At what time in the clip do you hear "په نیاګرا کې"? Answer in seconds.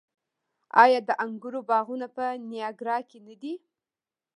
2.15-3.19